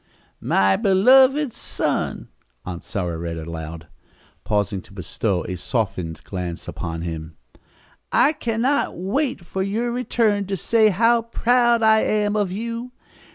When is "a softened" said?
5.45-6.23